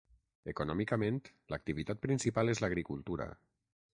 Econòmicament 0.53 1.19
l'activitat 1.53 2.03
principal 2.07 2.53
és 2.57 2.65
l'agricultura. 2.65 3.31